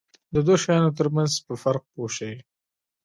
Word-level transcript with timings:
د 0.33 0.35
دوو 0.45 0.55
شیانو 0.63 0.95
ترمنځ 0.97 1.31
په 1.45 1.53
فرق 1.63 1.83
پوه 1.93 2.09
شي. 2.17 2.33